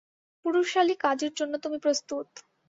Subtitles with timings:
[0.45, 2.27] পুরুষালী কাজের জন্য তুমি প্রস্তুত।